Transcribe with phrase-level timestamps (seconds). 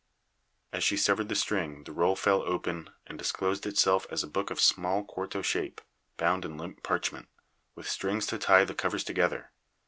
[0.73, 4.49] As she severed the string the roll fell open and disclosed itself as a book
[4.49, 5.79] of small quarto shape,
[6.17, 7.27] bound in limp parchment,
[7.75, 9.51] with strings to tie the covers together.